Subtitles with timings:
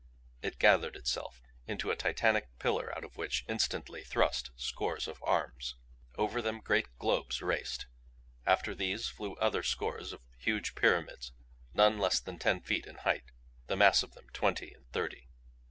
[0.41, 5.75] It gathered itself into a Titanic pillar out of which, instantly, thrust scores of arms.
[6.15, 7.85] Over them great globes raced;
[8.43, 11.33] after these flew other scores of huge pyramids,
[11.75, 13.25] none less than ten feet in height,
[13.67, 15.29] the mass of them twenty and thirty.